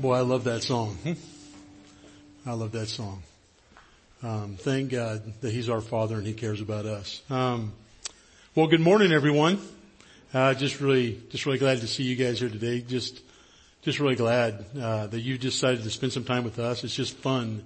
[0.00, 0.96] Boy, I love that song.
[2.46, 3.22] I love that song.
[4.22, 7.20] Um, thank God that He's our Father and He cares about us.
[7.28, 7.74] Um,
[8.54, 9.58] well, good morning, everyone.
[10.32, 12.80] Uh, just really, just really glad to see you guys here today.
[12.80, 13.20] Just,
[13.82, 16.82] just really glad uh, that you decided to spend some time with us.
[16.82, 17.62] It's just fun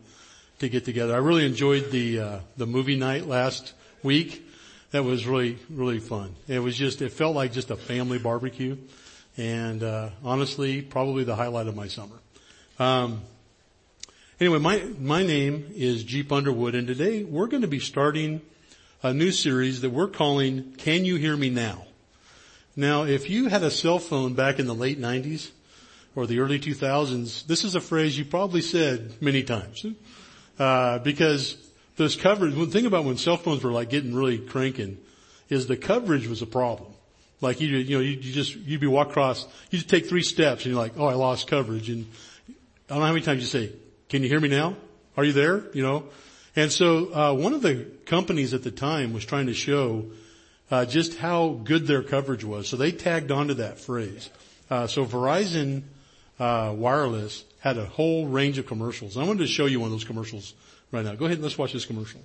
[0.59, 1.14] to get together.
[1.14, 4.45] I really enjoyed the uh, the movie night last week.
[4.91, 6.35] That was really, really fun.
[6.48, 8.77] It was just, it felt like just a family barbecue,
[9.37, 12.17] and uh, honestly, probably the highlight of my summer.
[12.79, 13.22] Um,
[14.40, 18.40] anyway, my, my name is Jeep Underwood and today we're going to be starting
[19.03, 21.85] a new series that we're calling Can You Hear Me Now?
[22.76, 25.51] Now, if you had a cell phone back in the late 90s
[26.17, 29.85] or the early 2000s, this is a phrase you probably said many times.
[30.59, 31.57] Uh, because
[31.96, 34.98] those coverage, the thing about when cell phones were like getting really cranking
[35.48, 36.94] is the coverage was a problem.
[37.41, 40.23] Like you, you know, you, you just, you'd be walk across, you just take three
[40.23, 41.91] steps and you're like, oh, I lost coverage.
[41.91, 42.07] And
[42.48, 42.53] I
[42.89, 43.73] don't know how many times you say,
[44.09, 44.77] can you hear me now?
[45.17, 45.65] Are you there?
[45.73, 46.05] You know?
[46.57, 50.07] And so, uh, one of the companies at the time was trying to show,
[50.71, 52.69] uh, just how good their coverage was.
[52.69, 54.31] So they tagged onto that phrase.
[54.71, 55.83] Uh, so Verizon,
[56.39, 59.17] uh, wireless had a whole range of commercials.
[59.17, 60.55] I wanted to show you one of those commercials
[60.93, 61.15] right now.
[61.15, 62.21] Go ahead and let's watch this commercial.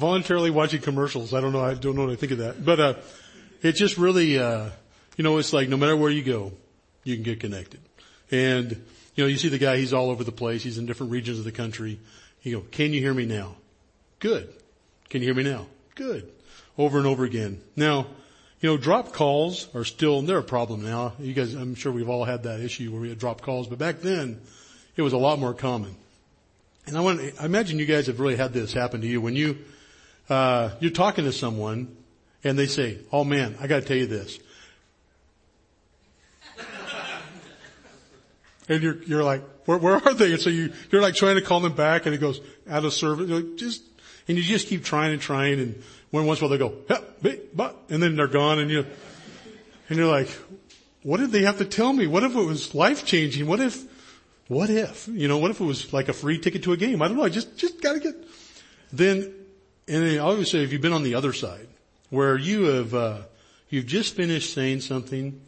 [0.00, 1.32] Voluntarily watching commercials.
[1.34, 1.62] I don't know.
[1.62, 2.94] I don't know what I think of that, but uh,
[3.62, 4.70] it just really, uh,
[5.16, 6.52] you know, it's like no matter where you go,
[7.04, 7.80] you can get connected.
[8.30, 8.70] And
[9.14, 9.76] you know, you see the guy.
[9.76, 10.62] He's all over the place.
[10.62, 12.00] He's in different regions of the country.
[12.42, 13.56] You go, can you hear me now?
[14.18, 14.52] Good.
[15.10, 15.66] Can you hear me now?
[15.94, 16.30] Good.
[16.78, 17.60] Over and over again.
[17.76, 18.06] Now,
[18.60, 21.14] you know, drop calls are still, they're a problem now.
[21.18, 23.78] You guys, I'm sure we've all had that issue where we had drop calls, but
[23.78, 24.40] back then
[24.96, 25.96] it was a lot more common.
[26.86, 29.36] And I want, I imagine you guys have really had this happen to you when
[29.36, 29.58] you,
[30.30, 31.96] uh, you're talking to someone
[32.44, 34.38] and they say, oh man, I gotta tell you this.
[38.68, 40.32] and you're, you're like, where, where are they?
[40.32, 42.94] And so you, you're like trying to call them back and it goes out of
[42.94, 43.28] service.
[43.28, 43.82] Like, just,
[44.28, 48.02] and you just keep trying and trying and when once while they go, but, and
[48.02, 48.86] then they're gone and you,
[49.88, 50.28] and you're like,
[51.02, 52.06] what did they have to tell me?
[52.06, 53.46] What if it was life changing?
[53.46, 53.82] What if,
[54.48, 57.02] what if, you know, what if it was like a free ticket to a game?
[57.02, 57.24] I don't know.
[57.24, 58.14] I just, just gotta get,
[58.92, 59.32] then
[59.90, 61.66] and I always say, if you've been on the other side,
[62.10, 63.18] where you have, uh,
[63.70, 65.40] you've just finished saying something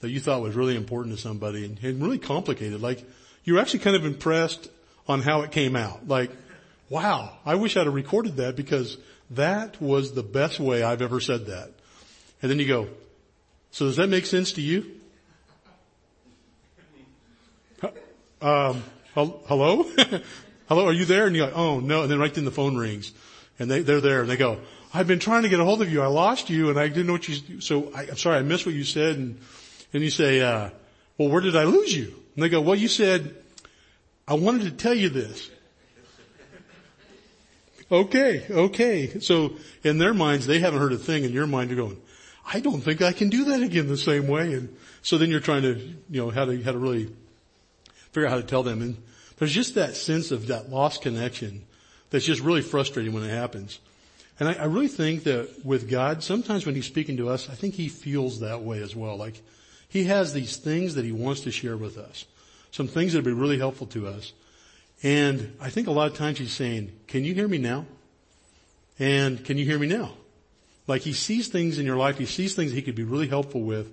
[0.00, 3.04] that you thought was really important to somebody and, and really complicated, like
[3.44, 4.70] you're actually kind of impressed
[5.06, 6.08] on how it came out.
[6.08, 6.30] Like,
[6.88, 8.96] wow, I wish I'd have recorded that because
[9.32, 11.70] that was the best way I've ever said that.
[12.40, 12.88] And then you go,
[13.72, 14.90] so does that make sense to you?
[18.40, 18.82] Um,
[19.14, 19.82] hello?
[20.68, 21.26] hello, are you there?
[21.26, 22.02] And you're like, oh no.
[22.02, 23.12] And then right then the phone rings
[23.58, 24.58] and they, they're there and they go,
[24.94, 26.02] I've been trying to get a hold of you.
[26.02, 28.66] I lost you and I didn't know what you, so I, am sorry, I missed
[28.66, 29.16] what you said.
[29.16, 29.38] And,
[29.92, 30.70] and you say, uh,
[31.18, 32.14] well, where did I lose you?
[32.34, 33.34] And they go, well, you said,
[34.26, 35.50] I wanted to tell you this.
[37.92, 39.20] okay, okay.
[39.20, 41.24] So in their minds, they haven't heard a thing.
[41.24, 42.00] In your mind, you're going,
[42.46, 44.52] I don't think I can do that again the same way.
[44.54, 47.12] And so then you're trying to, you know, how to, how to really
[48.12, 48.82] figure out how to tell them.
[48.82, 49.02] And
[49.38, 51.64] there's just that sense of that lost connection
[52.12, 53.80] that's just really frustrating when it happens.
[54.38, 57.54] And I, I really think that with God, sometimes when He's speaking to us, I
[57.54, 59.16] think He feels that way as well.
[59.16, 59.42] Like
[59.88, 62.26] He has these things that He wants to share with us.
[62.70, 64.32] Some things that would be really helpful to us.
[65.02, 67.86] And I think a lot of times He's saying, can you hear me now?
[68.98, 70.12] And can you hear me now?
[70.86, 73.62] Like He sees things in your life, He sees things He could be really helpful
[73.62, 73.90] with,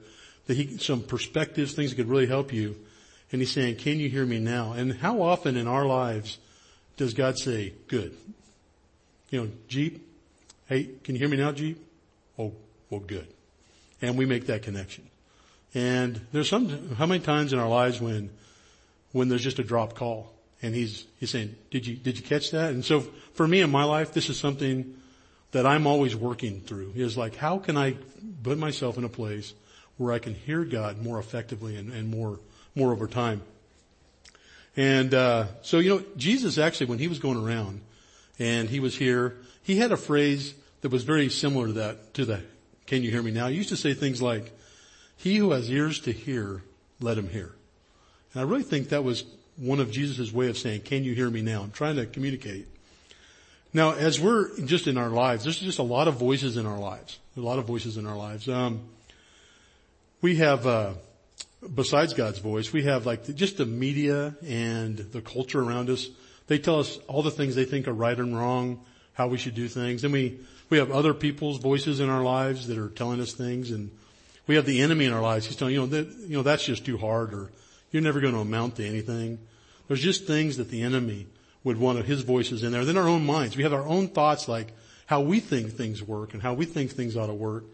[0.47, 2.75] that He, some perspectives, things that could really help you.
[3.31, 4.73] And He's saying, can you hear me now?
[4.73, 6.37] And how often in our lives
[6.99, 8.13] does God say, good?
[9.29, 10.05] You know, Jeep,
[10.67, 11.81] hey, can you hear me now, Jeep?
[12.37, 12.51] Oh,
[12.89, 13.25] well, good.
[14.01, 15.07] And we make that connection.
[15.73, 18.29] And there's some, how many times in our lives when,
[19.13, 22.51] when there's just a drop call and he's, he's saying, did you, did you catch
[22.51, 22.73] that?
[22.73, 24.93] And so for me in my life, this is something
[25.51, 27.95] that I'm always working through is like, how can I
[28.43, 29.53] put myself in a place
[29.95, 32.41] where I can hear God more effectively and, and more,
[32.75, 33.41] more over time?
[34.79, 37.81] And uh, so you know, Jesus actually, when he was going around
[38.39, 42.13] and he was here, he had a phrase that was very similar to that.
[42.13, 42.41] To the
[42.85, 44.57] "Can you hear me now?" He used to say things like,
[45.17, 46.63] "He who has ears to hear,
[47.01, 47.51] let him hear."
[48.33, 49.25] And I really think that was
[49.57, 51.61] one of Jesus' way of saying, can you hear me now?
[51.61, 52.67] I'm trying to communicate.
[53.73, 56.79] Now, as we're just in our lives, there's just a lot of voices in our
[56.79, 57.19] lives.
[57.35, 58.47] A lot of voices in our lives.
[58.47, 58.81] Um,
[60.21, 60.93] we have, uh,
[61.75, 66.09] besides God's voice, we have like just the media and the culture around us.
[66.47, 68.83] They tell us all the things they think are right and wrong,
[69.13, 70.01] how we should do things.
[70.01, 70.39] Then we,
[70.69, 73.91] we have other people's voices in our lives that are telling us things and
[74.47, 75.45] we have the enemy in our lives.
[75.45, 77.51] He's telling, you know, that, you know, that's just too hard or
[77.91, 79.39] you're never going to amount to anything.
[79.87, 81.27] There's just things that the enemy
[81.63, 82.85] would want his voices in there.
[82.85, 83.57] Then our own minds.
[83.57, 84.73] We have our own thoughts like
[85.05, 87.65] how we think things work and how we think things ought to work.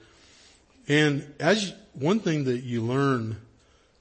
[0.87, 3.37] And as one thing that you learn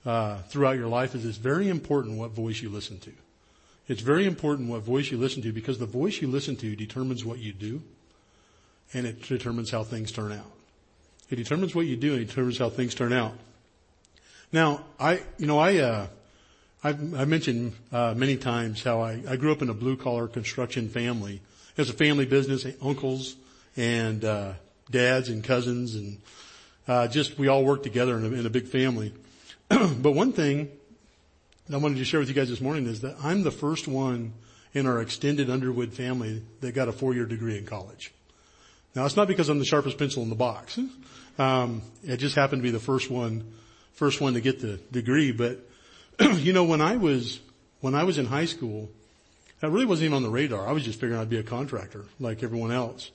[0.04, 3.12] uh, throughout your life is it's very important what voice you listen to.
[3.88, 7.24] It's very important what voice you listen to because the voice you listen to determines
[7.24, 7.82] what you do
[8.92, 10.50] and it determines how things turn out.
[11.30, 13.32] It determines what you do and it determines how things turn out.
[14.52, 16.06] Now, I, you know, I, uh,
[16.82, 20.28] I've, I've mentioned uh, many times how I, I grew up in a blue collar
[20.28, 21.40] construction family.
[21.76, 23.36] It was a family business, uncles
[23.76, 24.52] and uh,
[24.90, 26.18] dads and cousins, and
[26.86, 29.12] uh, just we all worked together in a, in a big family.
[29.68, 30.70] but one thing
[31.72, 34.34] I wanted to share with you guys this morning is that I'm the first one
[34.74, 38.12] in our extended Underwood family that got a four-year degree in college.
[38.94, 40.78] Now it's not because I'm the sharpest pencil in the box.
[41.38, 43.52] Um, it just happened to be the first one,
[43.94, 45.32] first one to get the degree.
[45.32, 45.60] But
[46.20, 47.40] you know, when I was
[47.80, 48.90] when I was in high school,
[49.60, 50.68] that really wasn't even on the radar.
[50.68, 53.10] I was just figuring I'd be a contractor like everyone else.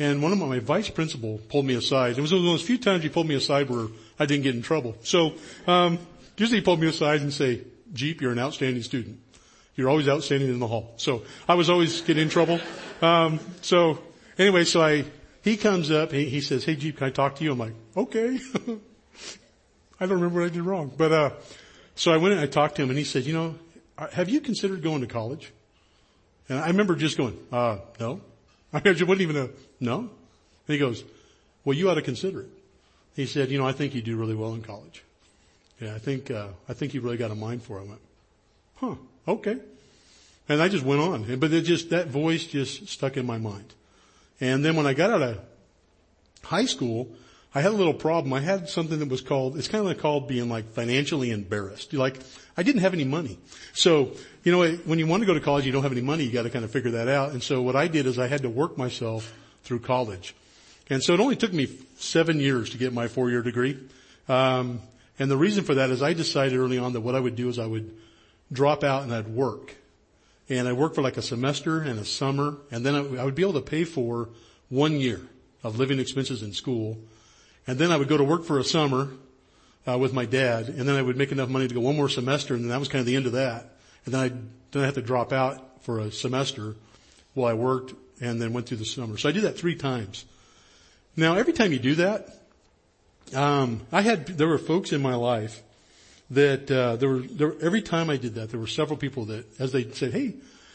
[0.00, 2.18] And one of my, vice principal pulled me aside.
[2.18, 3.86] It was one of those few times he pulled me aside where
[4.18, 4.96] I didn't get in trouble.
[5.02, 5.34] So
[5.68, 5.98] um,
[6.36, 7.60] usually he pulled me aside and say,
[7.92, 9.20] "Jeep, you're an outstanding student.
[9.76, 12.58] You're always outstanding in the hall." So I was always getting in trouble.
[13.00, 13.98] Um, so
[14.38, 15.04] anyway, so I
[15.44, 16.10] he comes up.
[16.12, 18.40] He, he says, "Hey Jeep, can I talk to you?" I'm like, "Okay."
[20.00, 21.30] I don't remember what I did wrong, but uh,
[21.94, 23.54] so I went and I talked to him and he said, you know,
[24.12, 25.52] have you considered going to college?
[26.48, 28.22] And I remember just going, uh, no.
[28.72, 29.48] I wasn't even a,
[29.80, 29.98] no.
[29.98, 30.08] And
[30.66, 31.04] he goes,
[31.64, 32.48] well, you ought to consider it.
[33.16, 35.02] He said, you know, I think you do really well in college.
[35.80, 37.82] Yeah, I think, uh, I think you really got a mind for it.
[37.82, 38.00] I went,
[38.76, 38.94] huh,
[39.26, 39.58] okay.
[40.48, 41.36] And I just went on.
[41.38, 43.72] But it just, that voice just stuck in my mind.
[44.40, 45.38] And then when I got out of
[46.44, 47.08] high school,
[47.54, 48.32] I had a little problem.
[48.32, 51.92] I had something that was called, it's kind of called being like financially embarrassed.
[51.92, 52.20] You're Like,
[52.56, 53.38] I didn't have any money.
[53.72, 54.12] So,
[54.44, 56.30] you know, when you want to go to college, you don't have any money, you
[56.30, 57.32] got to kind of figure that out.
[57.32, 59.32] And so what I did is I had to work myself
[59.64, 60.34] through college.
[60.88, 63.78] And so it only took me seven years to get my four year degree.
[64.28, 64.80] Um,
[65.18, 67.48] and the reason for that is I decided early on that what I would do
[67.48, 67.96] is I would
[68.52, 69.74] drop out and I'd work.
[70.48, 73.42] And I'd work for like a semester and a summer, and then I would be
[73.42, 74.30] able to pay for
[74.68, 75.20] one year
[75.62, 76.98] of living expenses in school
[77.66, 79.10] and then I would go to work for a summer
[79.86, 82.08] uh, with my dad, and then I would make enough money to go one more
[82.08, 83.76] semester, and then that was kind of the end of that.
[84.04, 84.28] And then I
[84.72, 86.76] then I had to drop out for a semester
[87.34, 89.16] while I worked, and then went through the summer.
[89.16, 90.24] So I did that three times.
[91.16, 92.28] Now, every time you do that,
[93.34, 95.62] um, I had there were folks in my life
[96.30, 99.44] that uh, there were there, every time I did that, there were several people that,
[99.60, 100.34] as they said, "Hey,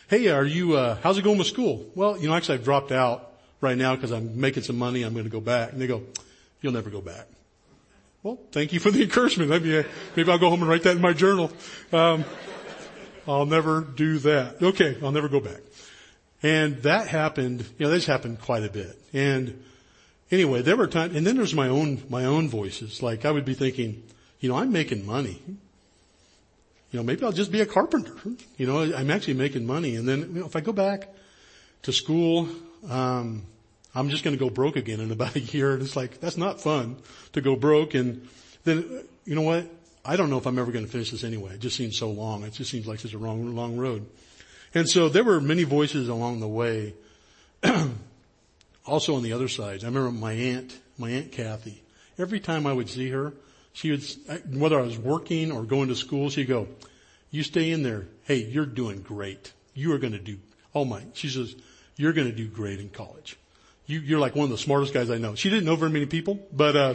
[0.10, 0.76] hey, are you?
[0.76, 3.96] Uh, how's it going with school?" Well, you know, actually, I've dropped out right now
[3.96, 5.04] because I'm making some money.
[5.04, 6.04] I'm going to go back, and they go,
[6.66, 7.28] You'll never go back.
[8.24, 9.52] Well, thank you for the encouragement.
[9.52, 9.86] Maybe,
[10.16, 11.52] maybe I'll go home and write that in my journal.
[11.94, 12.26] Um,
[13.28, 14.64] I'll never do that.
[14.64, 15.62] Okay, I'll never go back.
[16.42, 19.00] And that happened, you know, this happened quite a bit.
[19.14, 19.64] And
[20.32, 23.04] anyway, there were times, and then there's my own, my own voices.
[23.04, 24.02] Like I would be thinking,
[24.40, 25.40] you know, I'm making money.
[26.90, 28.16] You know, maybe I'll just be a carpenter.
[28.58, 29.98] You know, I'm actually making money.
[29.98, 31.10] And then, you know, if I go back
[31.84, 32.50] to school,
[32.90, 33.44] um,
[33.96, 35.74] I'm just going to go broke again in about a year.
[35.74, 36.98] And it's like, that's not fun
[37.32, 37.94] to go broke.
[37.94, 38.28] And
[38.66, 39.66] then, you know what?
[40.04, 41.54] I don't know if I'm ever going to finish this anyway.
[41.54, 42.44] It just seems so long.
[42.44, 44.06] It just seems like such a long, long road.
[44.74, 46.94] And so there were many voices along the way.
[48.86, 51.82] also on the other side, I remember my aunt, my aunt Kathy.
[52.20, 53.34] Every time I would see her,
[53.72, 54.04] she would,
[54.54, 56.68] whether I was working or going to school, she'd go,
[57.32, 58.08] you stay in there.
[58.24, 59.54] Hey, you're doing great.
[59.74, 60.38] You are going to do,
[60.74, 61.56] oh my, she says,
[61.96, 63.38] you're going to do great in college
[63.88, 65.36] you, you're like one of the smartest guys I know.
[65.36, 66.94] She didn't know very many people, but, uh,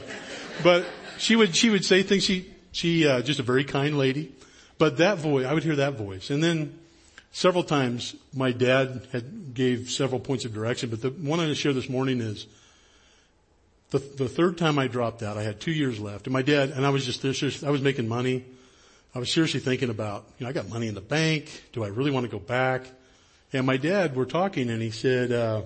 [0.62, 0.86] but
[1.18, 2.24] she would, she would say things.
[2.24, 4.32] She, she, uh, just a very kind lady.
[4.78, 6.30] But that voice, I would hear that voice.
[6.30, 6.78] And then
[7.32, 11.48] several times my dad had gave several points of direction, but the one I'm going
[11.48, 12.46] to share this morning is
[13.90, 16.70] the, the third time I dropped out, I had two years left and my dad,
[16.70, 18.44] and I was just, I was making money.
[19.14, 21.64] I was seriously thinking about, you know, I got money in the bank.
[21.72, 22.82] Do I really want to go back?
[23.52, 25.62] And my dad, we're talking and he said, uh,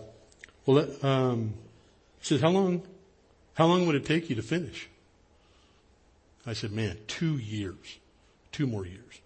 [0.66, 1.54] well, um,
[2.20, 2.82] said, how long,
[3.54, 4.88] how long would it take you to finish?
[6.46, 7.98] I said, man, two years.
[8.52, 9.20] two more years.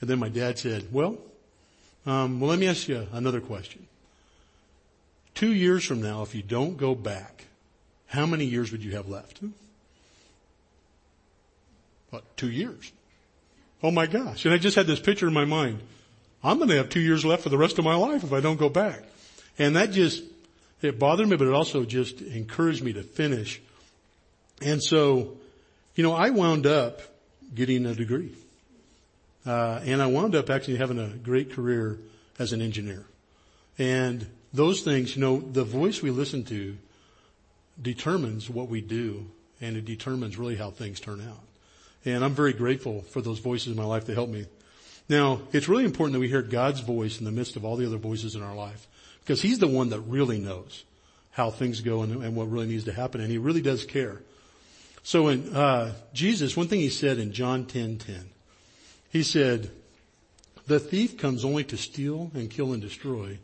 [0.00, 1.18] And then my dad said, well,
[2.06, 3.86] um, well, let me ask you another question.
[5.34, 7.46] Two years from now, if you don't go back,
[8.06, 9.40] how many years would you have left?
[12.10, 12.92] What, two years?
[13.82, 14.44] Oh my gosh.
[14.44, 15.80] And I just had this picture in my mind.
[16.42, 18.40] I'm going to have two years left for the rest of my life if I
[18.40, 19.02] don't go back.
[19.58, 20.22] And that just,
[20.82, 23.60] it bothered me, but it also just encouraged me to finish.
[24.62, 25.36] And so,
[25.94, 27.00] you know, I wound up
[27.54, 28.32] getting a degree.
[29.46, 31.98] Uh, and I wound up actually having a great career
[32.38, 33.04] as an engineer.
[33.78, 36.76] And those things, you know, the voice we listen to
[37.80, 39.26] determines what we do
[39.60, 41.40] and it determines really how things turn out.
[42.04, 44.46] And I'm very grateful for those voices in my life that help me.
[45.08, 47.86] Now, it's really important that we hear God's voice in the midst of all the
[47.86, 48.86] other voices in our life
[49.30, 50.82] because He's the one that really knows
[51.30, 54.20] how things go and, and what really needs to happen and He really does care.
[55.04, 58.28] So in, uh, Jesus, one thing He said in John 10, 10,
[59.10, 59.70] He said,
[60.66, 63.38] the thief comes only to steal and kill and destroy,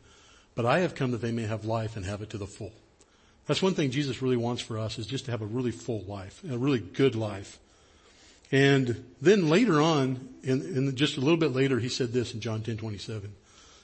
[0.57, 2.73] but I have come that they may have life and have it to the full.
[3.47, 6.02] That's one thing Jesus really wants for us is just to have a really full
[6.09, 7.61] life, a really good life.
[8.50, 12.40] And then later on, in, in just a little bit later, he said this in
[12.40, 13.33] John 10, 27.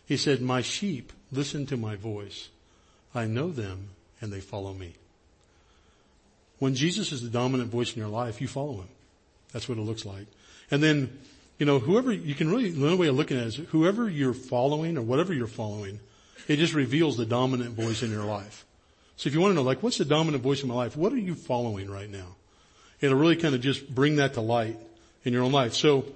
[0.06, 2.48] He said, my sheep listen to my voice.
[3.14, 3.90] I know them
[4.20, 4.94] and they follow me.
[6.58, 8.88] When Jesus is the dominant voice in your life, you follow him.
[9.52, 10.26] That's what it looks like.
[10.70, 11.18] And then,
[11.58, 14.32] you know, whoever, you can really, the way of looking at it is whoever you're
[14.32, 16.00] following or whatever you're following,
[16.48, 18.64] it just reveals the dominant voice in your life.
[19.16, 20.96] So if you want to know, like, what's the dominant voice in my life?
[20.96, 22.36] What are you following right now?
[23.00, 24.78] It'll really kind of just bring that to light
[25.24, 25.74] in your own life.
[25.74, 26.06] So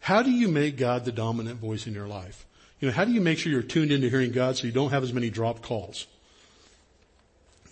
[0.00, 2.45] how do you make God the dominant voice in your life?
[2.80, 4.90] You know, how do you make sure you're tuned into hearing God so you don't
[4.90, 6.06] have as many dropped calls?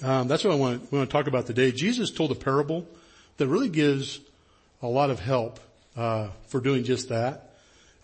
[0.02, 1.72] Um, that's what I want, want to talk about today.
[1.72, 2.86] Jesus told a parable
[3.36, 4.20] that really gives
[4.82, 5.60] a lot of help
[5.96, 7.50] uh, for doing just that.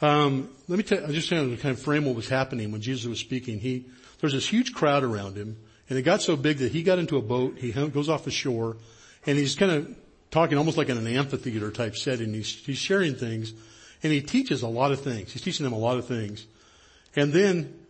[0.03, 2.81] Um, let me tell, I just kind of kind of frame what was happening when
[2.81, 3.61] Jesus was speaking.
[3.61, 3.85] He
[4.21, 5.57] there's this huge crowd around him,
[5.89, 7.59] and it got so big that he got into a boat.
[7.59, 8.77] He goes off the shore,
[9.27, 9.97] and he's kind of
[10.31, 12.33] talking almost like in an amphitheater type setting.
[12.33, 13.53] He's, he's sharing things
[14.03, 15.33] and he teaches a lot of things.
[15.33, 16.47] He's teaching them a lot of things.
[17.17, 17.87] And then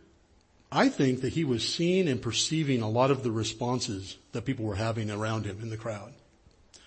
[0.72, 4.64] I think that he was seeing and perceiving a lot of the responses that people
[4.64, 6.12] were having around him in the crowd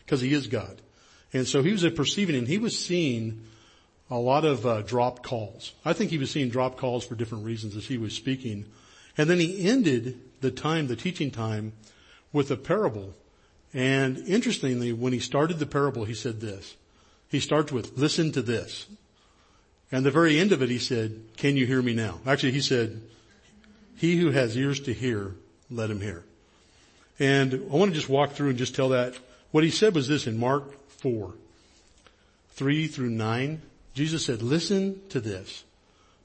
[0.05, 0.81] because he is God.
[1.33, 3.43] And so he was perceiving and he was seeing
[4.09, 5.73] a lot of uh, dropped calls.
[5.83, 8.65] I think he was seeing dropped calls for different reasons as he was speaking.
[9.17, 11.73] And then he ended the time, the teaching time
[12.31, 13.13] with a parable
[13.73, 16.75] and interestingly, when he started the parable, he said this.
[17.29, 18.85] He starts with, listen to this.
[19.93, 22.19] And the very end of it, he said, can you hear me now?
[22.25, 23.00] Actually, he said,
[23.95, 25.35] he who has ears to hear,
[25.69, 26.23] let him hear.
[27.19, 29.13] And I want to just walk through and just tell that.
[29.51, 31.35] What he said was this in Mark 4,
[32.53, 33.62] 3 through 9.
[33.93, 35.63] Jesus said, listen to this.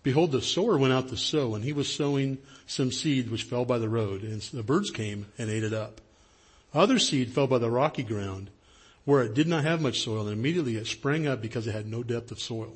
[0.02, 3.66] Behold, the sower went out to sow and he was sowing some seed which fell
[3.66, 6.00] by the road and the birds came and ate it up.
[6.72, 8.48] Other seed fell by the rocky ground
[9.04, 11.86] where it did not have much soil and immediately it sprang up because it had
[11.86, 12.72] no depth of soil.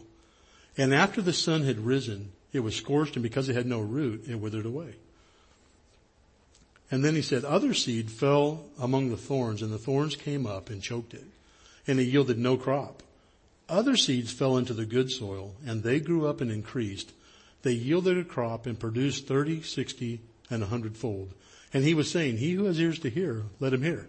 [0.76, 4.25] And after the sun had risen, it was scorched and because it had no root,
[4.29, 4.95] it withered away.
[6.91, 10.69] And then he said, other seed fell among the thorns and the thorns came up
[10.69, 11.25] and choked it
[11.87, 13.02] and it yielded no crop.
[13.69, 17.12] Other seeds fell into the good soil and they grew up and increased.
[17.62, 21.33] They yielded a crop and produced 30, 60, and a hundredfold.
[21.73, 24.07] And he was saying, he who has ears to hear, let him hear.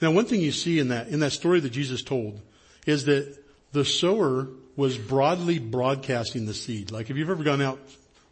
[0.00, 2.40] Now one thing you see in that, in that story that Jesus told
[2.86, 3.36] is that
[3.72, 6.90] the sower was broadly broadcasting the seed.
[6.90, 7.78] Like if you've ever gone out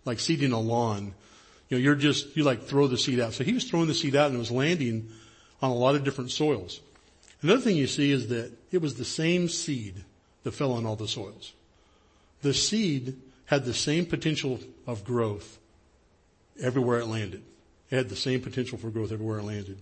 [0.04, 1.14] like seeding a lawn,
[1.68, 3.34] you know, you're just, you like throw the seed out.
[3.34, 5.10] So he was throwing the seed out and it was landing
[5.60, 6.80] on a lot of different soils.
[7.42, 10.04] Another thing you see is that it was the same seed
[10.42, 11.52] that fell on all the soils.
[12.42, 13.16] The seed
[13.46, 15.58] had the same potential of growth
[16.60, 17.42] everywhere it landed.
[17.90, 19.78] It had the same potential for growth everywhere it landed.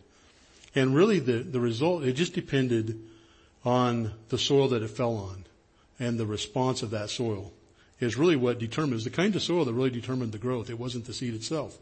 [0.75, 3.01] And really the, the result, it just depended
[3.65, 5.46] on the soil that it fell on
[5.99, 7.53] and the response of that soil
[8.00, 10.69] is really what determines the kind of soil that really determined the growth.
[10.69, 11.76] It wasn't the seed itself.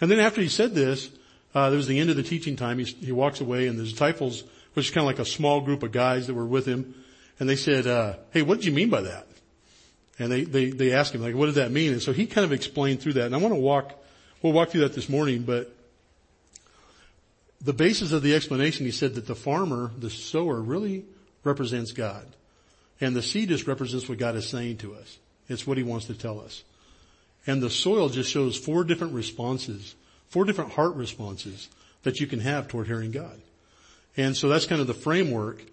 [0.00, 1.10] And then after he said this,
[1.54, 2.78] uh, there was the end of the teaching time.
[2.78, 5.82] He, he walks away and the disciples, which is kind of like a small group
[5.82, 6.94] of guys that were with him,
[7.40, 9.26] and they said, uh, hey, what did you mean by that?
[10.18, 11.92] And they, they, they asked him, like, what did that mean?
[11.92, 13.26] And so he kind of explained through that.
[13.26, 13.98] And I want to walk
[14.42, 15.72] We'll walk through that this morning, but
[17.60, 21.04] the basis of the explanation, he said that the farmer, the sower, really
[21.44, 22.26] represents God.
[23.00, 25.18] And the seed just represents what God is saying to us.
[25.48, 26.62] It's what he wants to tell us.
[27.46, 29.96] And the soil just shows four different responses,
[30.28, 31.68] four different heart responses
[32.04, 33.40] that you can have toward hearing God.
[34.16, 35.64] And so that's kind of the framework.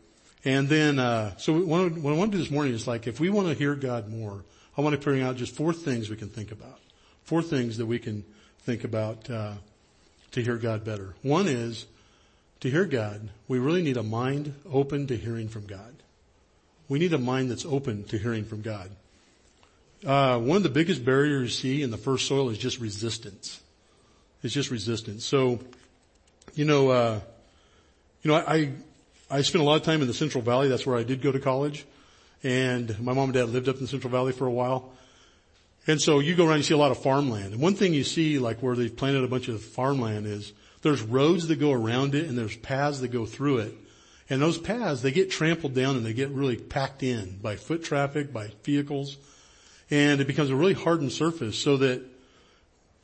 [0.45, 3.29] And then, uh, so what I want to do this morning is like, if we
[3.29, 4.43] want to hear God more,
[4.77, 6.79] I want to bring out just four things we can think about.
[7.25, 8.23] Four things that we can
[8.61, 9.53] think about, uh,
[10.31, 11.15] to hear God better.
[11.21, 11.85] One is,
[12.61, 15.93] to hear God, we really need a mind open to hearing from God.
[16.89, 18.89] We need a mind that's open to hearing from God.
[20.05, 23.61] Uh, one of the biggest barriers you see in the first soil is just resistance.
[24.43, 25.23] It's just resistance.
[25.23, 25.59] So,
[26.55, 27.19] you know, uh,
[28.23, 28.71] you know, I,
[29.29, 30.67] I spent a lot of time in the Central Valley.
[30.67, 31.85] That's where I did go to college.
[32.43, 34.91] And my mom and dad lived up in the Central Valley for a while.
[35.85, 37.53] And so you go around, you see a lot of farmland.
[37.53, 41.01] And one thing you see, like where they've planted a bunch of farmland is there's
[41.01, 43.75] roads that go around it and there's paths that go through it.
[44.29, 47.83] And those paths, they get trampled down and they get really packed in by foot
[47.83, 49.17] traffic, by vehicles.
[49.89, 52.03] And it becomes a really hardened surface so that,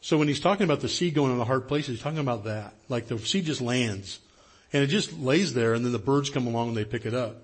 [0.01, 2.43] so when he's talking about the seed going in the hard places, he's talking about
[2.43, 2.75] that.
[2.89, 4.19] Like the seed just lands
[4.71, 7.15] and it just lays there and then the birds come along and they pick it
[7.15, 7.37] up.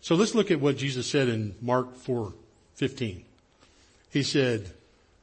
[0.00, 2.32] So let's look at what Jesus said in Mark 4,
[2.76, 3.22] 15.
[4.10, 4.72] He said,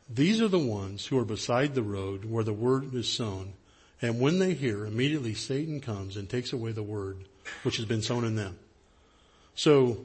[0.07, 3.53] these are the ones who are beside the road where the word is sown
[4.03, 7.19] and when they hear, immediately Satan comes and takes away the word
[7.63, 8.57] which has been sown in them.
[9.55, 9.97] So,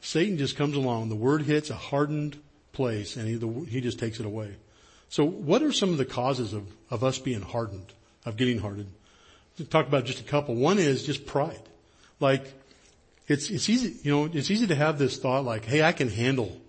[0.00, 2.38] Satan just comes along, the word hits a hardened
[2.72, 4.54] place and he, he just takes it away.
[5.08, 7.92] So what are some of the causes of, of us being hardened,
[8.24, 8.92] of getting hardened?
[9.56, 10.54] To talk about just a couple.
[10.54, 11.62] One is just pride.
[12.20, 12.52] Like,
[13.26, 16.08] it's, it's easy, you know, it's easy to have this thought like, hey, I can
[16.08, 16.60] handle,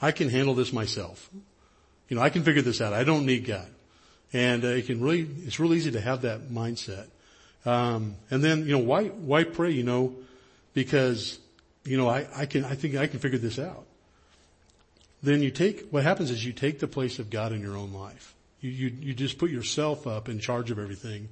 [0.00, 1.28] I can handle this myself.
[2.08, 2.92] You know, I can figure this out.
[2.92, 3.68] I don't need God.
[4.32, 7.08] And uh, it can really, it's really easy to have that mindset.
[7.64, 10.14] Um, and then, you know, why, why pray, you know,
[10.74, 11.38] because,
[11.84, 13.86] you know, I, I can, I think I can figure this out.
[15.22, 17.92] Then you take, what happens is you take the place of God in your own
[17.92, 18.34] life.
[18.60, 21.28] You, you, you just put yourself up in charge of everything.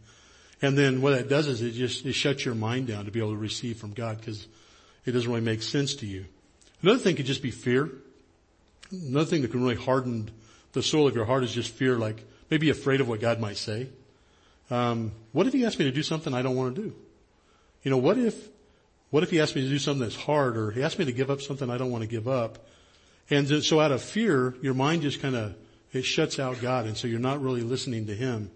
[0.62, 3.18] And then what that does is it just, it shuts your mind down to be
[3.18, 4.46] able to receive from God because
[5.04, 6.24] it doesn't really make sense to you.
[6.82, 7.90] Another thing could just be fear.
[8.90, 10.30] Another thing that can really harden
[10.72, 13.56] the soul of your heart is just fear, like, maybe afraid of what God might
[13.56, 13.88] say.
[14.70, 16.94] Um, what if he asked me to do something I don't want to do?
[17.82, 18.48] You know, what if,
[19.10, 21.12] what if he asked me to do something that's hard or he asked me to
[21.12, 22.58] give up something I don't want to give up?
[23.28, 25.54] And so out of fear, your mind just kind of,
[25.92, 28.50] it shuts out God and so you're not really listening to him.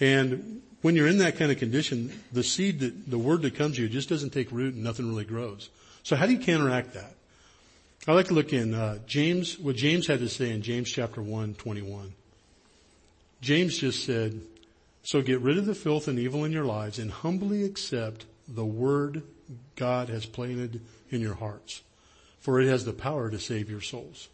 [0.00, 3.76] And when you're in that kind of condition, the seed that, the word that comes
[3.76, 5.70] to you just doesn't take root and nothing really grows.
[6.02, 7.14] So how do you counteract that?
[8.06, 11.22] I like to look in, uh, James, what James had to say in James chapter
[11.22, 12.12] 1, 21.
[13.40, 14.40] James just said,
[15.02, 18.64] so get rid of the filth and evil in your lives and humbly accept the
[18.64, 19.22] word
[19.76, 21.82] God has planted in your hearts,
[22.40, 24.28] for it has the power to save your souls.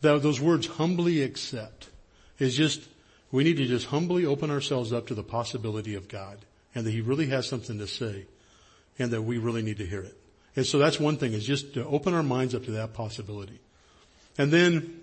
[0.00, 1.88] Those words humbly accept
[2.38, 2.82] is just,
[3.32, 6.38] we need to just humbly open ourselves up to the possibility of God
[6.74, 8.26] and that He really has something to say
[8.98, 10.16] and that we really need to hear it.
[10.54, 13.60] And so that's one thing is just to open our minds up to that possibility.
[14.38, 15.02] And then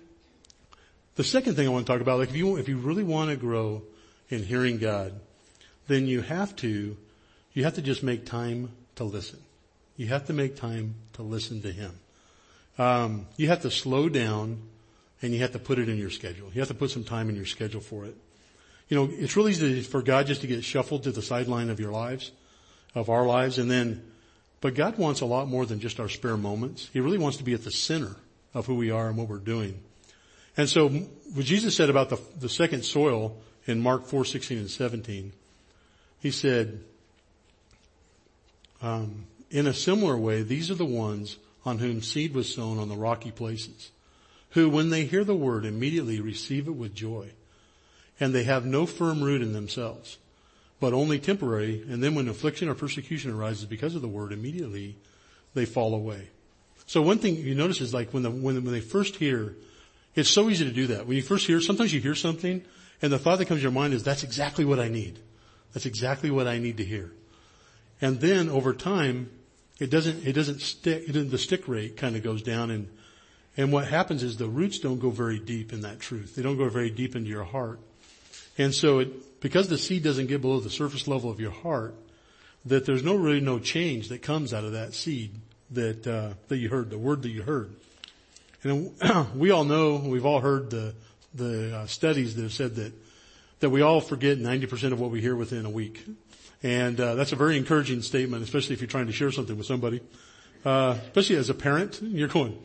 [1.16, 3.30] the second thing I want to talk about, like if you, if you really want
[3.30, 3.82] to grow
[4.28, 5.12] in hearing God,
[5.86, 6.96] then you have to,
[7.52, 9.40] you have to just make time to listen.
[9.96, 11.92] You have to make time to listen to Him.
[12.78, 14.62] Um, you have to slow down
[15.22, 16.50] and you have to put it in your schedule.
[16.52, 18.16] You have to put some time in your schedule for it.
[18.88, 21.80] You know, it's really easy for God just to get shuffled to the sideline of
[21.80, 22.32] your lives,
[22.94, 24.04] of our lives, and then,
[24.60, 26.90] but God wants a lot more than just our spare moments.
[26.92, 28.16] He really wants to be at the center
[28.52, 29.80] of who we are and what we're doing.
[30.56, 34.70] And so what Jesus said about the, the second soil in Mark 4, 16 and
[34.70, 35.32] 17,
[36.20, 36.80] he said,
[38.82, 42.88] um, in a similar way, these are the ones on whom seed was sown on
[42.88, 43.90] the rocky places,
[44.50, 47.30] who when they hear the word immediately receive it with joy.
[48.20, 50.18] And they have no firm root in themselves,
[50.78, 54.96] but only temporary, and then when affliction or persecution arises because of the word, immediately
[55.54, 56.28] they fall away.
[56.86, 59.56] So one thing you notice is like when the, when, when they first hear
[60.14, 61.06] it's so easy to do that.
[61.06, 62.62] When you first hear, sometimes you hear something
[63.04, 65.18] and the thought that comes to your mind is that's exactly what I need.
[65.74, 67.12] That's exactly what I need to hear.
[68.00, 69.28] And then over time,
[69.78, 72.88] it doesn't, it doesn't stick, it doesn't, the stick rate kind of goes down and,
[73.58, 76.34] and what happens is the roots don't go very deep in that truth.
[76.34, 77.78] They don't go very deep into your heart.
[78.56, 81.94] And so it, because the seed doesn't get below the surface level of your heart,
[82.64, 85.34] that there's no really no change that comes out of that seed
[85.72, 87.70] that, uh, that you heard, the word that you heard.
[88.62, 88.94] And
[89.34, 90.94] we all know, we've all heard the,
[91.34, 92.92] the uh, studies that have said that,
[93.60, 96.04] that we all forget 90% of what we hear within a week.
[96.62, 99.66] And uh, that's a very encouraging statement, especially if you're trying to share something with
[99.66, 100.00] somebody.
[100.64, 102.58] Uh, especially as a parent, you're going,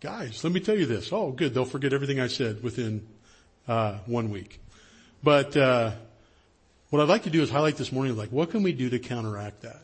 [0.00, 1.12] guys, let me tell you this.
[1.12, 3.06] Oh, good, they'll forget everything I said within
[3.68, 4.60] uh, one week.
[5.22, 5.92] But uh,
[6.88, 8.98] what I'd like to do is highlight this morning, like, what can we do to
[8.98, 9.82] counteract that?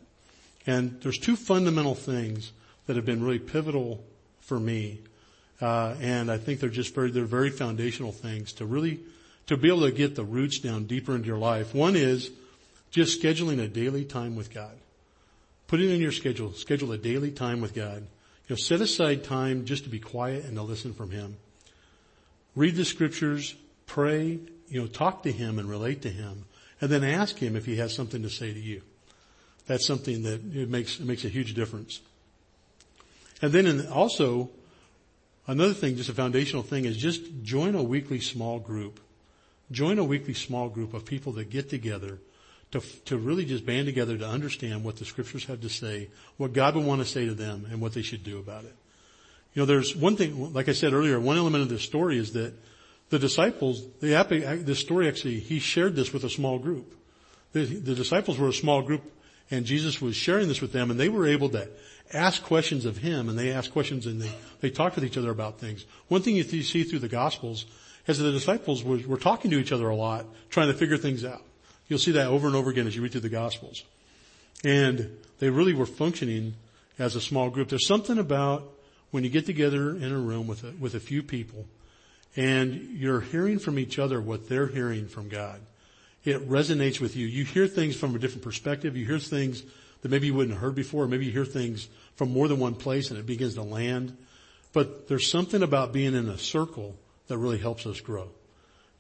[0.67, 2.51] And there's two fundamental things
[2.87, 4.03] that have been really pivotal
[4.41, 5.03] for me.
[5.61, 9.01] Uh, and I think they're just very, they're very foundational things to really,
[9.47, 11.75] to be able to get the roots down deeper into your life.
[11.75, 12.31] One is
[12.91, 14.75] just scheduling a daily time with God.
[15.67, 16.53] Put it in your schedule.
[16.53, 18.07] Schedule a daily time with God.
[18.49, 21.37] You know, set aside time just to be quiet and to listen from Him.
[22.55, 23.55] Read the scriptures,
[23.87, 24.39] pray,
[24.69, 26.45] you know, talk to Him and relate to Him,
[26.81, 28.83] and then ask Him if He has something to say to you.
[29.67, 32.01] That's something that it makes, it makes a huge difference.
[33.43, 34.51] And then in, also,
[35.47, 39.01] another thing, just a foundational thing is just join a weekly small group.
[39.71, 42.21] Join a weekly small group of people that get together
[42.73, 46.53] to, to really just band together to understand what the scriptures have to say, what
[46.53, 48.75] God would want to say to them, and what they should do about it.
[49.55, 52.33] You know, there's one thing, like I said earlier, one element of this story is
[52.33, 52.53] that
[53.09, 56.95] the disciples, the, this story actually, he shared this with a small group.
[57.53, 59.03] The, the disciples were a small group
[59.51, 61.69] and Jesus was sharing this with them and they were able to
[62.13, 65.31] ask questions of him and they ask questions and they, they talked with each other
[65.31, 65.85] about things.
[66.09, 67.67] One thing you see through the gospels
[68.07, 70.97] is that the disciples were, were talking to each other a lot, trying to figure
[70.97, 71.43] things out.
[71.89, 73.85] You'll see that over and over again as you read through the gospels.
[74.65, 76.55] And they really were functioning
[76.99, 77.69] as a small group.
[77.69, 78.73] There's something about
[79.11, 81.67] when you get together in a room with a, with a few people
[82.37, 85.61] and you're hearing from each other what they're hearing from God.
[86.25, 87.27] It resonates with you.
[87.27, 88.97] You hear things from a different perspective.
[88.97, 89.63] You hear things
[90.03, 91.07] that maybe you wouldn't have heard before.
[91.07, 94.17] Maybe you hear things from more than one place and it begins to land.
[94.73, 96.97] But there's something about being in a circle
[97.29, 98.31] that really helps us grow.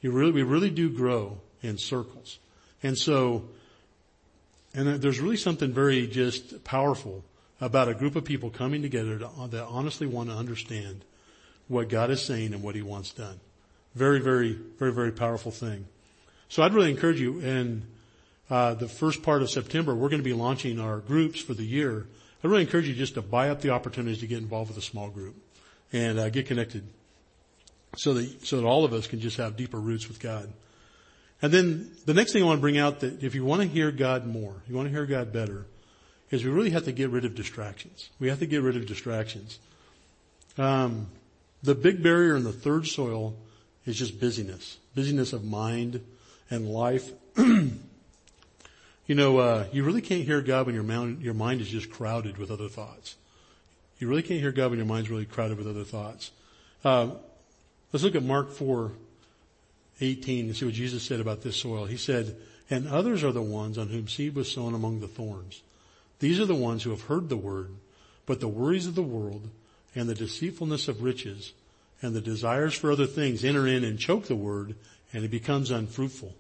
[0.00, 2.38] You really, we really do grow in circles.
[2.82, 3.48] And so,
[4.74, 7.24] and there's really something very just powerful
[7.61, 11.04] about a group of people coming together to, that honestly want to understand
[11.68, 13.40] what God is saying and what He wants done.
[13.94, 15.87] Very, very, very, very powerful thing.
[16.48, 17.87] So I'd really encourage you in
[18.48, 21.64] uh, the first part of September, we're going to be launching our groups for the
[21.64, 22.06] year.
[22.44, 24.82] I really encourage you just to buy up the opportunities to get involved with a
[24.82, 25.35] small group
[25.92, 26.87] and uh, get connected,
[27.96, 30.52] so that so that all of us can just have deeper roots with God.
[31.42, 33.68] And then the next thing I want to bring out that if you want to
[33.68, 35.66] hear God more, you want to hear God better,
[36.30, 38.11] is we really have to get rid of distractions.
[38.18, 39.59] We have to get rid of distractions.
[40.56, 41.09] Um,
[41.62, 43.37] the big barrier in the third soil
[43.85, 46.04] is just busyness, busyness of mind
[46.48, 47.11] and life.
[49.07, 51.90] you know, uh, you really can't hear God when your mind, your mind is just
[51.90, 53.16] crowded with other thoughts.
[53.99, 56.31] You really can't hear God when your mind's really crowded with other thoughts.
[56.85, 57.11] Uh,
[57.92, 58.92] let's look at Mark 4,
[60.01, 61.87] 18 and see what Jesus said about this soil.
[61.87, 62.37] He said,
[62.69, 65.62] and others are the ones on whom seed was sown among the thorns.
[66.19, 67.71] These are the ones who have heard the word,
[68.27, 69.49] but the worries of the world
[69.95, 71.53] and the deceitfulness of riches
[72.03, 74.75] and the desires for other things enter in and choke the word
[75.12, 76.35] and it becomes unfruitful.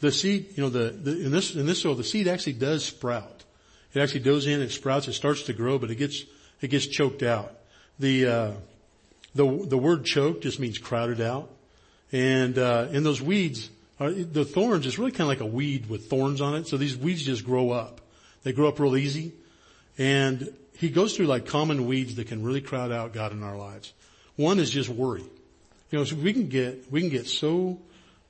[0.00, 2.84] The seed, you know, the, the, in this, in this soil, the seed actually does
[2.84, 3.44] sprout.
[3.94, 6.24] It actually goes in, it sprouts, it starts to grow, but it gets,
[6.60, 7.54] it gets choked out.
[7.98, 8.52] The, uh,
[9.34, 11.50] the, the word choke just means crowded out.
[12.12, 15.88] And, uh, in those weeds, are, the thorns is really kind of like a weed
[15.88, 16.68] with thorns on it.
[16.68, 18.02] So these weeds just grow up.
[18.42, 19.32] They grow up real easy.
[19.96, 23.56] And he goes through like common weeds that can really crowd out God in our
[23.56, 23.94] lives.
[24.36, 25.24] One is just worry.
[25.90, 27.80] You know, so we can get, we can get so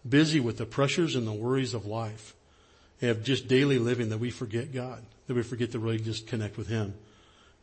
[0.09, 2.35] busy with the pressures and the worries of life
[3.03, 6.57] of just daily living that we forget God, that we forget to really just connect
[6.57, 6.95] with Him.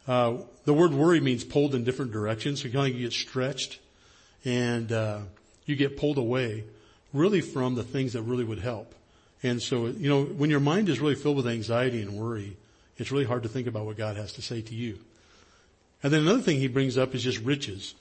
[0.08, 2.62] Uh, the word worry means pulled in different directions.
[2.62, 3.80] So you kind of get stretched
[4.46, 5.20] and, uh,
[5.66, 6.66] you get pulled away
[7.14, 8.94] really from the things that really would help.
[9.44, 12.58] And so, you know, when your mind is really filled with anxiety and worry,
[12.98, 15.00] it's really hard to think about what God has to say to you.
[16.02, 17.96] And then another thing he brings up is just riches.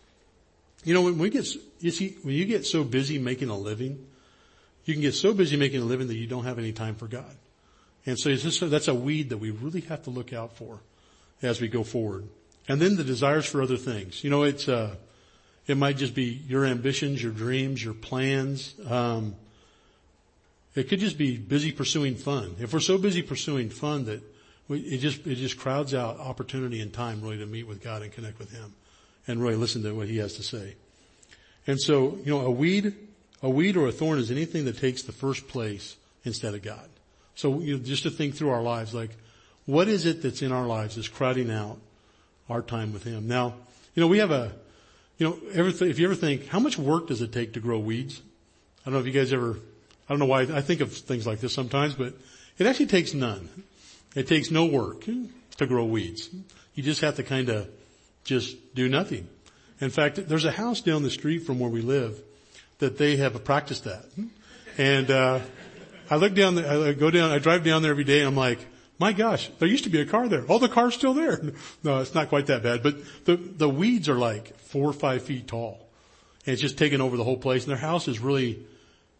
[0.84, 1.46] You know, when we get,
[1.80, 4.04] you see, when you get so busy making a living,
[4.84, 7.06] you can get so busy making a living that you don't have any time for
[7.06, 7.36] God.
[8.04, 10.80] And so just, that's a weed that we really have to look out for
[11.40, 12.28] as we go forward.
[12.68, 14.24] And then the desires for other things.
[14.24, 14.96] You know, it's, uh,
[15.66, 18.74] it might just be your ambitions, your dreams, your plans.
[18.88, 19.36] Um,
[20.74, 22.56] it could just be busy pursuing fun.
[22.58, 24.22] If we're so busy pursuing fun that
[24.68, 28.02] we, it just it just crowds out opportunity and time really to meet with God
[28.02, 28.72] and connect with Him,
[29.26, 30.76] and really listen to what He has to say.
[31.66, 32.94] And so, you know, a weed,
[33.42, 36.88] a weed or a thorn is anything that takes the first place instead of God.
[37.34, 39.10] So, you know, just to think through our lives, like,
[39.66, 41.78] what is it that's in our lives that's crowding out
[42.48, 43.28] our time with Him?
[43.28, 43.54] Now,
[43.94, 44.52] you know, we have a,
[45.18, 48.20] you know, if you ever think, how much work does it take to grow weeds?
[48.80, 49.56] I don't know if you guys ever,
[50.08, 52.14] I don't know why I think of things like this sometimes, but
[52.58, 53.48] it actually takes none.
[54.14, 56.28] It takes no work to grow weeds.
[56.74, 57.68] You just have to kind of
[58.24, 59.28] just do nothing.
[59.80, 62.20] In fact, there's a house down the street from where we live
[62.82, 64.04] that they have practiced that.
[64.76, 65.40] And, uh,
[66.10, 68.36] I look down there, I go down, I drive down there every day and I'm
[68.36, 68.58] like,
[68.98, 70.44] my gosh, there used to be a car there.
[70.48, 71.40] Oh, the car's still there.
[71.82, 75.22] No, it's not quite that bad, but the, the weeds are like four or five
[75.22, 75.88] feet tall.
[76.44, 78.66] And it's just taken over the whole place and their house is really,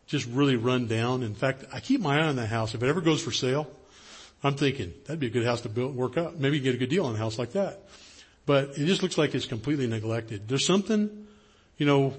[0.06, 1.22] just really run down.
[1.22, 2.74] In fact, I keep my eye on that house.
[2.74, 3.70] If it ever goes for sale,
[4.44, 6.34] I'm thinking that'd be a good house to build, work up.
[6.34, 7.88] Maybe get a good deal on a house like that.
[8.44, 10.48] But it just looks like it's completely neglected.
[10.48, 11.26] There's something,
[11.78, 12.14] you know,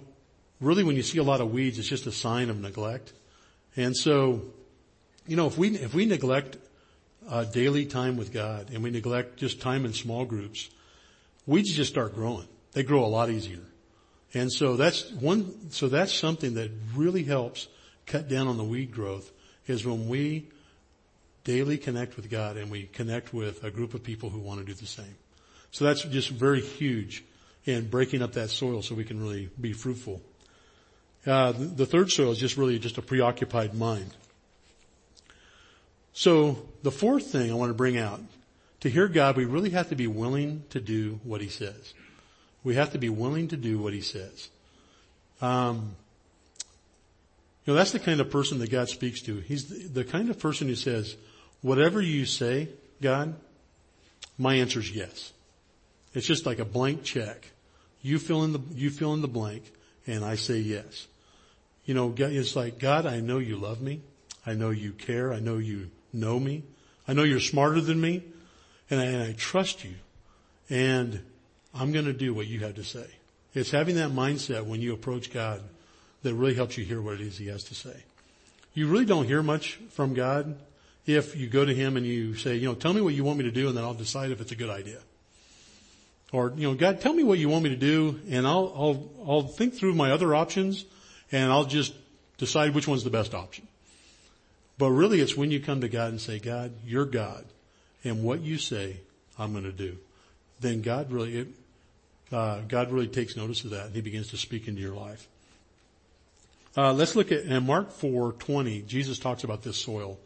[0.63, 3.13] really when you see a lot of weeds, it's just a sign of neglect.
[3.75, 4.41] And so,
[5.27, 6.57] you know, if we, if we neglect
[7.29, 10.69] uh, daily time with God and we neglect just time in small groups,
[11.45, 12.47] weeds just start growing.
[12.73, 13.61] They grow a lot easier.
[14.33, 17.67] And so that's one, so that's something that really helps
[18.05, 19.31] cut down on the weed growth
[19.67, 20.49] is when we
[21.43, 24.65] daily connect with God and we connect with a group of people who want to
[24.65, 25.15] do the same.
[25.71, 27.23] So that's just very huge
[27.65, 30.21] in breaking up that soil so we can really be fruitful.
[31.25, 34.11] Uh, the third soil is just really just a preoccupied mind.
[36.11, 38.21] So the fourth thing I want to bring out,
[38.81, 41.93] to hear God, we really have to be willing to do what He says.
[42.63, 44.49] We have to be willing to do what He says.
[45.41, 45.95] Um,
[47.65, 49.37] you know, that's the kind of person that God speaks to.
[49.37, 51.15] He's the, the kind of person who says,
[51.61, 52.67] whatever you say,
[53.01, 53.35] God,
[54.37, 55.31] my answer is yes.
[56.13, 57.47] It's just like a blank check.
[58.01, 59.63] You fill in the, you fill in the blank
[60.05, 61.07] and I say yes.
[61.85, 64.01] You know, it's like, God, I know you love me.
[64.45, 65.33] I know you care.
[65.33, 66.63] I know you know me.
[67.07, 68.23] I know you're smarter than me
[68.89, 69.95] and I, and I trust you
[70.69, 71.19] and
[71.73, 73.07] I'm going to do what you have to say.
[73.53, 75.61] It's having that mindset when you approach God
[76.23, 78.03] that really helps you hear what it is he has to say.
[78.73, 80.57] You really don't hear much from God
[81.05, 83.37] if you go to him and you say, you know, tell me what you want
[83.37, 84.99] me to do and then I'll decide if it's a good idea.
[86.31, 89.11] Or, you know, God, tell me what you want me to do and I'll, I'll,
[89.27, 90.85] I'll think through my other options
[91.33, 91.93] and I'll just
[92.37, 93.67] decide which one's the best option.
[94.77, 97.43] But really it's when you come to God and say, God, you're God
[98.03, 98.97] and what you say
[99.37, 99.97] I'm going to do.
[100.61, 101.47] Then God really, it,
[102.31, 105.27] uh, God really takes notice of that and he begins to speak into your life.
[106.75, 108.87] Uh, let's look at in Mark 4:20.
[108.87, 110.17] Jesus talks about this soil,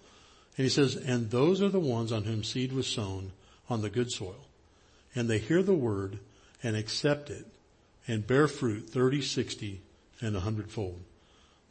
[0.57, 3.33] and he says, "And those are the ones on whom seed was sown
[3.69, 4.47] on the good soil,
[5.13, 6.19] and they hear the word
[6.63, 7.47] and accept it,
[8.07, 9.81] and bear fruit 30, 60,
[10.21, 10.99] and a hundredfold."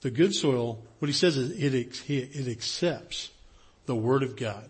[0.03, 3.31] The good soil, what he says is it, it accepts
[3.87, 4.69] the word of God.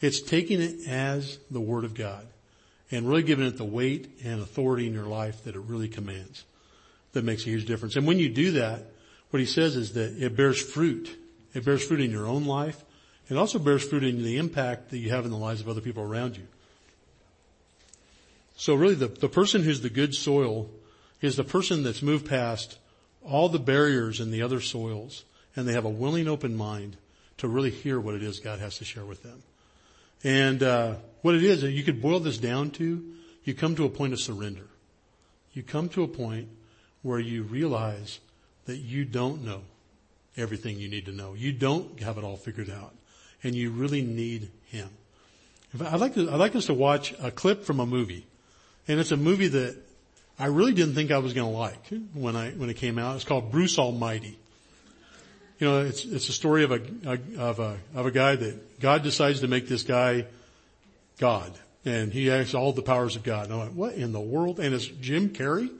[0.00, 2.26] It's taking it as the word of God
[2.90, 6.44] and really giving it the weight and authority in your life that it really commands.
[7.12, 7.96] That makes a huge difference.
[7.96, 8.84] And when you do that,
[9.30, 11.10] what he says is that it bears fruit.
[11.54, 12.84] It bears fruit in your own life.
[13.28, 15.80] It also bears fruit in the impact that you have in the lives of other
[15.80, 16.46] people around you.
[18.56, 20.70] So really the, the person who's the good soil
[21.20, 22.78] is the person that's moved past
[23.28, 26.96] all the barriers in the other soils and they have a willing open mind
[27.38, 29.42] to really hear what it is God has to share with them.
[30.24, 33.04] And uh, what it is, you could boil this down to,
[33.44, 34.66] you come to a point of surrender.
[35.52, 36.48] You come to a point
[37.02, 38.20] where you realize
[38.66, 39.62] that you don't know
[40.36, 41.34] everything you need to know.
[41.34, 42.94] You don't have it all figured out.
[43.42, 44.88] And you really need Him.
[45.80, 48.26] I'd like to, I'd like us to watch a clip from a movie.
[48.86, 49.76] And it's a movie that
[50.38, 53.16] I really didn't think I was going to like when I, when it came out.
[53.16, 54.38] It's called Bruce Almighty.
[55.58, 56.80] You know, it's, it's a story of a,
[57.36, 60.26] of a, of a guy that God decides to make this guy
[61.18, 61.52] God.
[61.84, 63.46] And he has all the powers of God.
[63.46, 64.60] And I'm like, what in the world?
[64.60, 65.70] And it's Jim Carrey?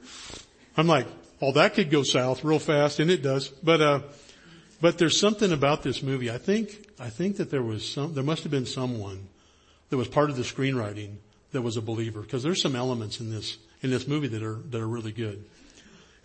[0.75, 1.07] I'm like,
[1.41, 3.47] oh, that could go south real fast, and it does.
[3.47, 3.99] But, uh,
[4.81, 6.29] but there's something about this movie.
[6.29, 9.27] I think, I think that there was some, there must have been someone
[9.89, 11.15] that was part of the screenwriting
[11.51, 14.55] that was a believer, because there's some elements in this, in this movie that are,
[14.69, 15.45] that are really good.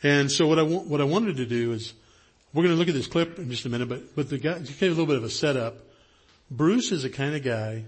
[0.03, 1.95] And so what I, what I wanted to do is,
[2.53, 4.59] we're going to look at this clip in just a minute, but, but the guy,
[4.59, 5.77] give you a little bit of a setup,
[6.51, 7.85] Bruce is the kind of guy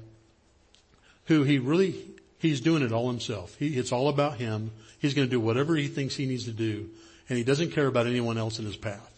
[1.26, 1.94] who he really,
[2.38, 3.54] he's doing it all himself.
[3.58, 4.72] He, it's all about him.
[4.98, 6.90] He's going to do whatever he thinks he needs to do
[7.28, 9.12] and he doesn't care about anyone else in his path.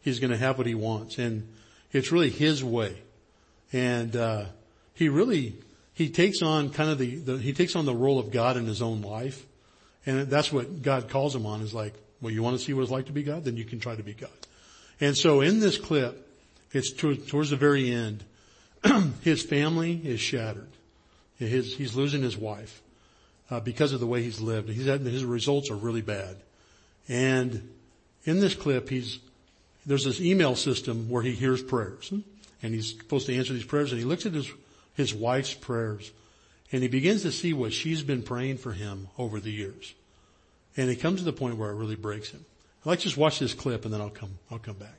[0.00, 1.48] He's going to have what he wants, and
[1.92, 2.96] it's really his way.
[3.72, 4.46] And uh,
[4.94, 5.54] he really
[5.94, 8.66] he takes on kind of the, the he takes on the role of God in
[8.66, 9.46] his own life,
[10.04, 11.60] and that's what God calls him on.
[11.60, 13.64] Is like, well, you want to see what it's like to be God, then you
[13.64, 14.30] can try to be God.
[15.00, 16.28] And so in this clip,
[16.72, 18.24] it's to, towards the very end.
[19.22, 20.70] his family is shattered.
[21.38, 22.82] His, he's losing his wife
[23.50, 24.68] uh, because of the way he's lived.
[24.68, 26.36] He's had, his results are really bad.
[27.08, 27.68] And
[28.24, 29.18] in this clip, he's,
[29.84, 32.12] there's this email system where he hears prayers
[32.62, 34.48] and he's supposed to answer these prayers and he looks at his,
[34.94, 36.10] his wife's prayers
[36.72, 39.94] and he begins to see what she's been praying for him over the years.
[40.76, 42.46] And it comes to the point where it really breaks him.
[42.84, 44.94] Let's just watch this clip and then I'll come, I'll come back.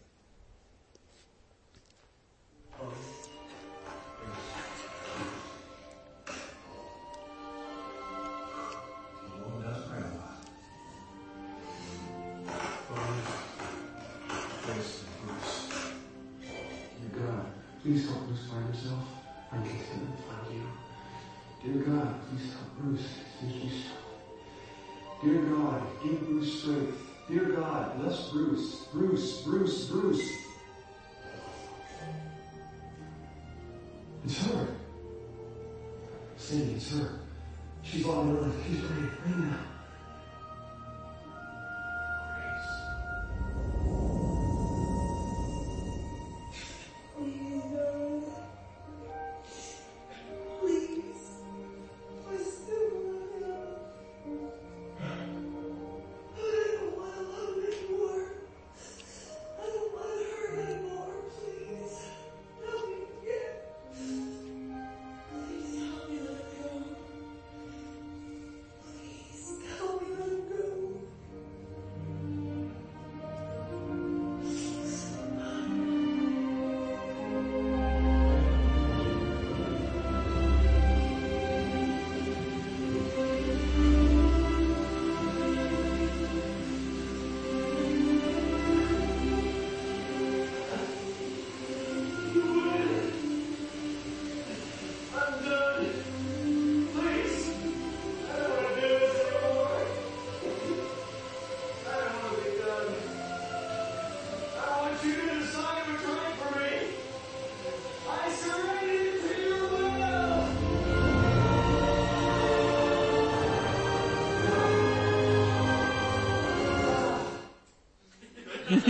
[17.82, 18.74] Please help us find
[19.52, 20.83] and continue to find you.
[21.64, 23.08] Dear God, please help Bruce
[23.40, 23.96] think you so.
[25.24, 26.98] Dear God, give Bruce strength.
[27.30, 28.88] Dear God, bless Bruce.
[28.92, 30.32] Bruce, Bruce, Bruce.
[34.26, 34.68] It's her.
[36.36, 37.20] Cindy, it's her.
[37.82, 38.56] She's on the earth.
[38.68, 39.10] She's praying.
[39.22, 39.73] Praying now.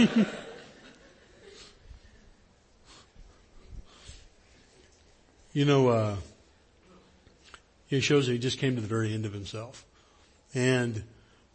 [5.54, 6.16] you know, uh,
[7.90, 9.86] it shows that he just came to the very end of himself.
[10.54, 11.04] And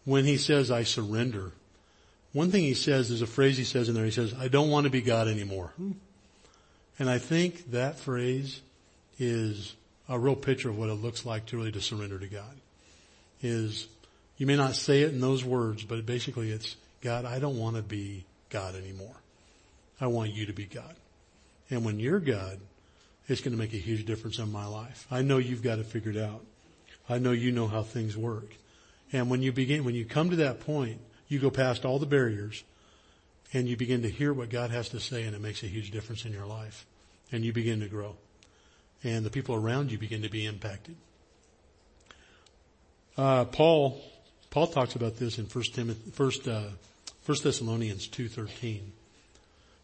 [0.04, 1.52] when he says, I surrender,
[2.32, 4.70] one thing he says, there's a phrase he says in there, he says, I don't
[4.70, 5.72] want to be God anymore.
[6.98, 8.60] And I think that phrase
[9.18, 9.74] is
[10.08, 12.56] a real picture of what it looks like to really to surrender to God.
[13.42, 13.88] Is,
[14.36, 17.76] you may not say it in those words, but basically it's, God, I don't want
[17.76, 19.16] to be God anymore.
[20.00, 20.94] I want you to be God.
[21.70, 22.60] And when you're God,
[23.28, 25.06] it's going to make a huge difference in my life.
[25.10, 26.44] I know you've got it figured out.
[27.08, 28.54] I know you know how things work.
[29.12, 32.06] And when you begin, when you come to that point, you go past all the
[32.06, 32.64] barriers
[33.52, 35.90] and you begin to hear what God has to say and it makes a huge
[35.90, 36.86] difference in your life.
[37.32, 38.16] And you begin to grow.
[39.04, 40.96] And the people around you begin to be impacted.
[43.16, 44.00] Uh, Paul,
[44.50, 46.68] Paul talks about this in First Timothy, First, uh,
[47.28, 48.92] First Thessalonians two thirteen.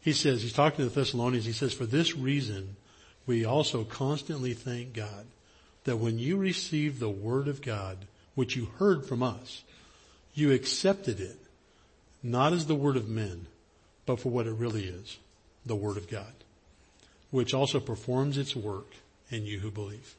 [0.00, 1.44] He says he's talking to the Thessalonians.
[1.44, 2.76] He says, "For this reason,
[3.26, 5.26] we also constantly thank God
[5.84, 7.98] that when you received the word of God,
[8.34, 9.62] which you heard from us,
[10.34, 11.36] you accepted it,
[12.22, 13.46] not as the word of men,
[14.06, 15.18] but for what it really is,
[15.66, 16.32] the word of God,
[17.30, 18.88] which also performs its work
[19.28, 20.14] in you who believe.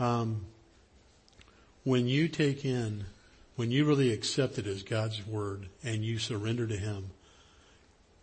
[0.00, 0.46] Um,
[1.84, 3.04] when you take in,
[3.56, 7.10] when you really accept it as God's word and you surrender to Him,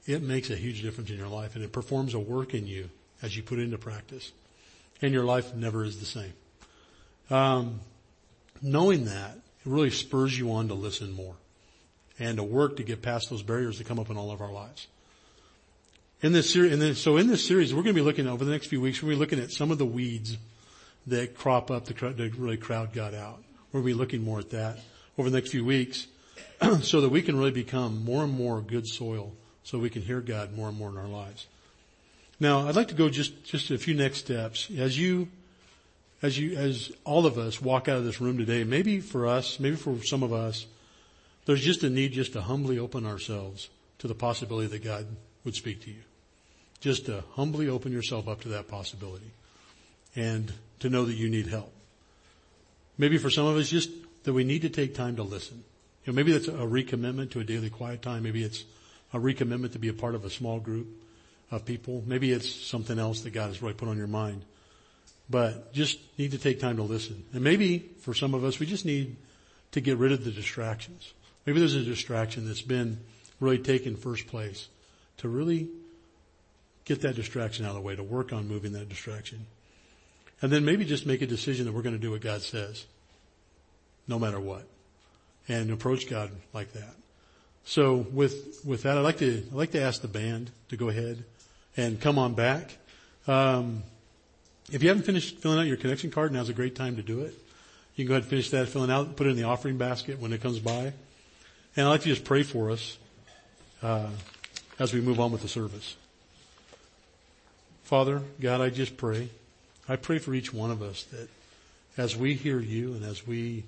[0.06, 2.90] it makes a huge difference in your life and it performs a work in you
[3.22, 4.32] as you put it into practice.
[5.02, 6.34] And your life never is the same.
[7.30, 7.80] Um,
[8.62, 11.36] knowing that, it really spurs you on to listen more
[12.20, 14.52] and to work to get past those barriers that come up in all of our
[14.52, 14.88] lives.
[16.22, 18.68] In this series, so in this series, we're going to be looking over the next
[18.68, 19.02] few weeks.
[19.02, 20.38] We're going to be looking at some of the weeds
[21.08, 23.44] that crop up to, to really crowd God out.
[23.74, 24.78] To be looking more at that
[25.18, 26.08] over the next few weeks,
[26.82, 30.22] so that we can really become more and more good soil, so we can hear
[30.22, 31.48] God more and more in our lives.
[32.40, 34.70] Now, I'd like to go just, just a few next steps.
[34.78, 35.30] As you,
[36.22, 39.60] as you, as all of us walk out of this room today, maybe for us,
[39.60, 40.66] maybe for some of us,
[41.46, 45.06] there's just a need just to humbly open ourselves to the possibility that God
[45.44, 46.02] would speak to you.
[46.80, 49.32] Just to humbly open yourself up to that possibility
[50.16, 51.72] and to know that you need help.
[52.98, 53.90] Maybe for some of us, just
[54.24, 55.64] that we need to take time to listen.
[56.06, 58.24] You know, maybe that's a recommitment to a daily quiet time.
[58.24, 58.64] Maybe it's
[59.14, 60.88] a recommitment to be a part of a small group
[61.52, 62.04] of people.
[62.06, 64.44] Maybe it's something else that God has really put on your mind.
[65.30, 67.24] But just need to take time to listen.
[67.34, 69.16] And maybe for some of us, we just need
[69.72, 71.14] to get rid of the distractions.
[71.46, 73.00] Maybe there's a distraction that's been
[73.40, 74.68] really taken first place
[75.18, 75.70] to really
[76.86, 79.46] get that distraction out of the way, to work on moving that distraction.
[80.42, 82.86] And then maybe just make a decision that we're going to do what God says,
[84.08, 84.68] no matter what,
[85.48, 86.94] and approach God like that.
[87.66, 90.90] So with, with that, I'd like to, I'd like to ask the band to go
[90.90, 91.24] ahead
[91.78, 92.78] and come on back.
[93.28, 93.84] Um,
[94.72, 97.22] if you haven't finished filling out your connection card, now's a great time to do
[97.22, 97.34] it.
[97.96, 100.20] You can go ahead and finish that filling out, put it in the offering basket
[100.20, 100.94] when it comes by.
[101.76, 102.98] And I'd like to just pray for us
[103.82, 104.10] uh,
[104.80, 105.96] as we move on with the service.
[107.84, 109.30] Father, God, I just pray.
[109.88, 111.30] I pray for each one of us that
[111.98, 113.66] as we hear you and as we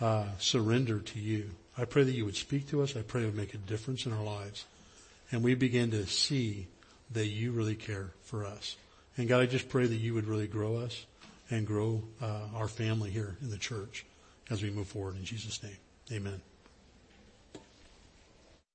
[0.00, 2.96] uh, surrender to you, I pray that you would speak to us.
[2.96, 4.64] I pray it would make a difference in our lives.
[5.32, 6.66] And we begin to see
[7.12, 8.76] that you really care for us.
[9.16, 11.06] And God, I just pray that you would really grow us
[11.50, 14.04] and grow uh, our family here in the church
[14.50, 15.76] as we move forward in Jesus' name.
[16.12, 16.49] Amen.